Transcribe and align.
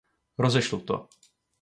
Rozešlu 0.43 0.79
to. 0.87 0.95